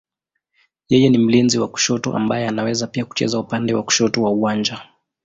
[0.89, 4.81] Yeye ni mlinzi wa kushoto ambaye anaweza pia kucheza upande wa kushoto wa uwanja.